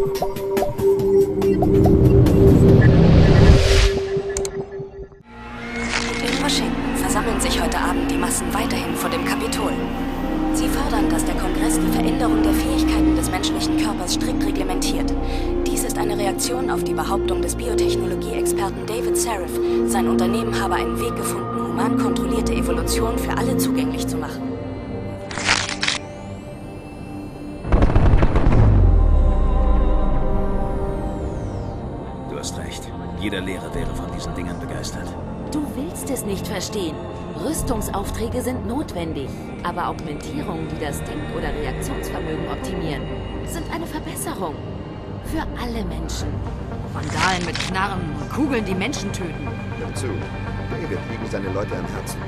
[0.00, 0.06] In
[6.42, 9.72] Washington versammeln sich heute Abend die Massen weiterhin vor dem Kapitol.
[10.54, 15.12] Sie fordern, dass der Kongress die Veränderung der Fähigkeiten des menschlichen Körpers strikt reglementiert.
[15.66, 19.52] Dies ist eine Reaktion auf die Behauptung des Biotechnologie-Experten David Sarif,
[19.86, 24.49] sein Unternehmen habe einen Weg gefunden, human kontrollierte Evolution für alle zugänglich zu machen.
[33.30, 35.06] Jeder Lehrer wäre von diesen Dingern begeistert.
[35.52, 36.96] Du willst es nicht verstehen.
[37.44, 39.28] Rüstungsaufträge sind notwendig,
[39.62, 43.02] aber Augmentierungen, die das Denk- oder Reaktionsvermögen optimieren,
[43.44, 44.56] sind eine Verbesserung.
[45.26, 46.26] Für alle Menschen.
[46.92, 49.46] Vandalen mit Knarren und Kugeln, die Menschen töten.
[49.78, 50.08] Hör zu.
[50.68, 52.18] David liegen seine Leute am Herzen.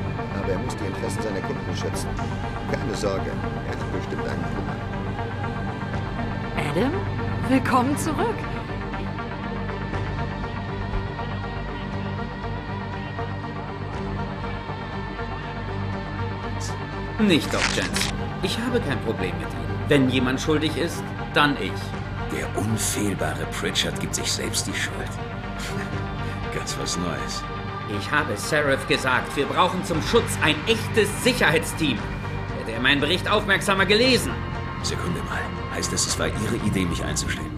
[0.40, 2.10] Aber er muss die Interessen seiner Kunden schützen.
[2.70, 3.32] Keine Sorge,
[3.66, 4.78] er hat bestimmt einen Plan.
[6.70, 6.92] Adam?
[7.48, 8.51] Willkommen zurück.
[17.26, 18.12] Nicht doch, Jensen.
[18.42, 19.88] Ich habe kein Problem mit ihm.
[19.88, 21.02] Wenn jemand schuldig ist,
[21.34, 21.70] dann ich.
[22.36, 25.10] Der unfehlbare Pritchard gibt sich selbst die Schuld.
[26.54, 27.44] Ganz was Neues.
[27.98, 31.98] Ich habe Seraph gesagt, wir brauchen zum Schutz ein echtes Sicherheitsteam.
[32.58, 34.32] Hätte er meinen Bericht aufmerksamer gelesen.
[34.82, 35.40] Sekunde mal.
[35.74, 37.51] Heißt das, es war Ihre Idee, mich einzustellen?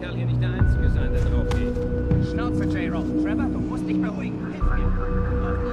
[0.00, 2.28] Kerl hier nicht der Einzige sein, der drauf geht.
[2.30, 3.06] Schnauze, J-Rock.
[3.22, 4.46] Trevor, du musst dich beruhigen.
[4.52, 5.67] Hilf mir.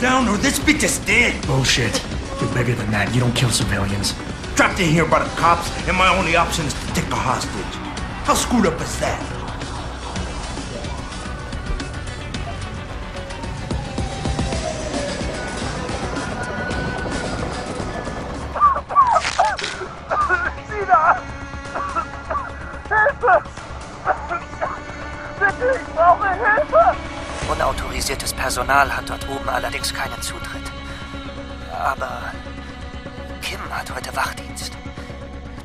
[0.00, 1.44] Down or this bitch is dead.
[1.46, 2.02] Bullshit.
[2.40, 3.12] You're bigger than that.
[3.14, 4.14] You don't kill civilians.
[4.54, 7.74] Trapped in here by the cops, and my only option is to take a hostage.
[8.24, 9.38] How screwed up is that?
[27.50, 30.70] Unautorisiertes Personal hat dort oben allerdings keinen Zutritt.
[31.72, 32.32] Aber
[33.42, 34.72] Kim hat heute Wachdienst.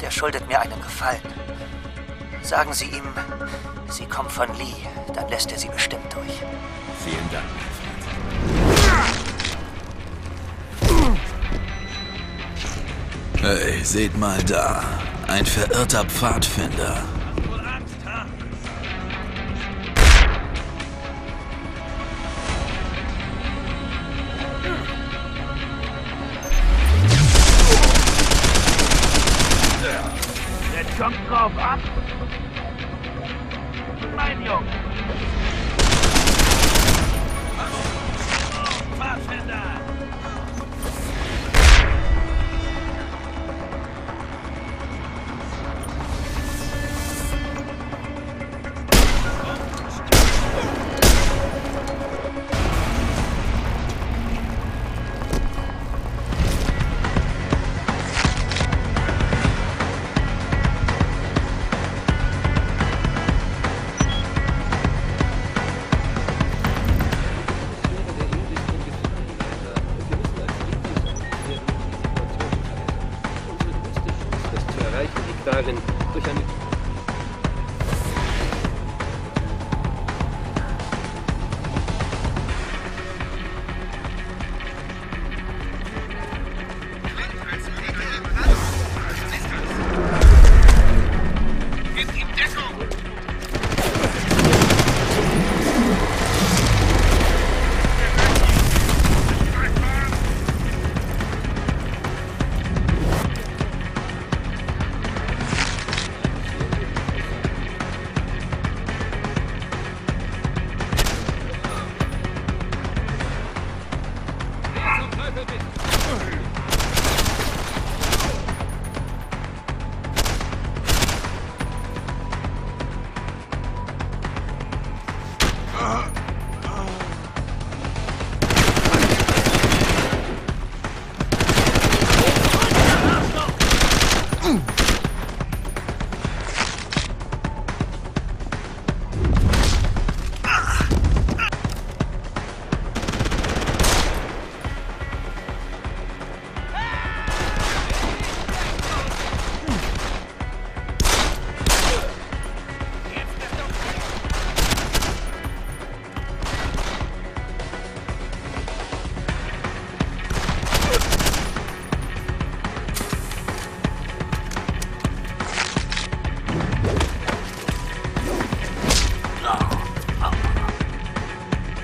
[0.02, 1.22] Der schuldet mir einen Gefallen.
[2.42, 3.08] Sagen Sie ihm,
[3.90, 6.42] Sie kommt von Lee, dann lässt er Sie bestimmt durch.
[7.04, 7.46] Vielen Dank.
[13.42, 14.84] Hey, seht mal da.
[15.28, 17.04] Ein verirrter Pfadfinder.
[31.04, 31.80] Kommt drauf ab.
[34.16, 34.72] Mein Junge.
[38.98, 39.83] Pfadfinder!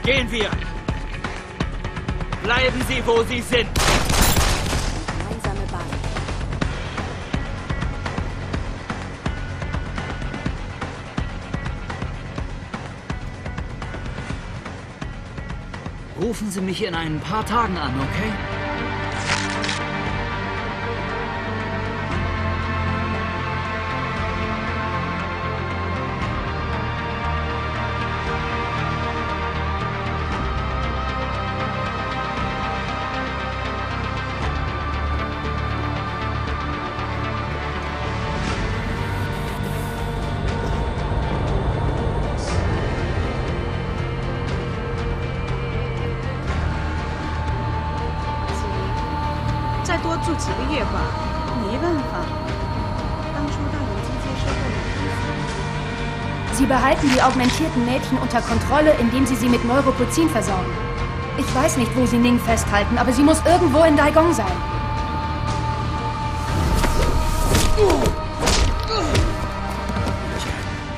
[0.09, 0.49] Gehen wir!
[2.41, 3.69] Bleiben Sie, wo Sie sind!
[5.19, 5.85] Gemeinsame Bahn.
[16.19, 18.58] Rufen Sie mich in ein paar Tagen an, okay?
[56.53, 60.71] Sie behalten die augmentierten Mädchen unter Kontrolle, indem sie sie mit Neuropodzin versorgen.
[61.37, 64.51] Ich weiß nicht, wo sie Ning festhalten, aber sie muss irgendwo in Daigong sein.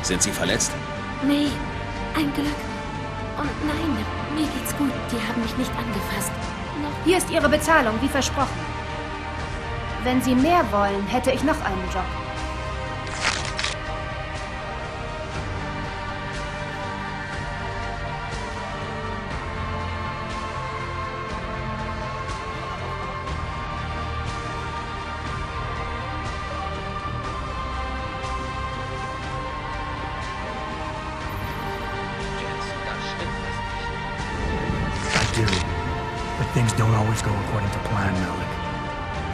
[0.01, 0.71] Sind Sie verletzt?
[1.23, 1.47] Nee,
[2.15, 2.47] ein Glück.
[3.37, 4.91] Und nein, mir geht's gut.
[5.11, 6.31] Die haben mich nicht angefasst.
[7.05, 8.70] Hier ist Ihre Bezahlung, wie versprochen.
[10.03, 12.20] Wenn Sie mehr wollen, hätte ich noch einen Job.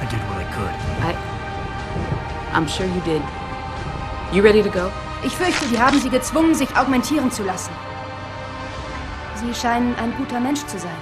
[0.09, 0.75] Did what I could.
[1.03, 1.15] I.
[2.53, 3.21] I'm sure you did.
[4.33, 4.89] You ready to go?
[5.23, 7.71] Ich fürchte, die haben sie gezwungen, sich augmentieren zu lassen.
[9.35, 10.99] Sie scheinen ein guter Mensch zu sein.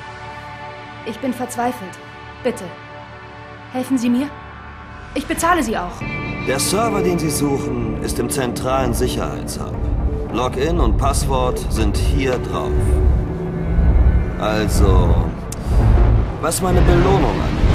[1.05, 1.97] Ich bin verzweifelt.
[2.43, 2.65] Bitte,
[3.71, 4.29] helfen Sie mir.
[5.13, 5.93] Ich bezahle Sie auch.
[6.47, 9.75] Der Server, den Sie suchen, ist im zentralen Sicherheitshub.
[10.33, 12.71] Login und Passwort sind hier drauf.
[14.39, 15.15] Also,
[16.41, 17.74] was meine Belohnung angeht.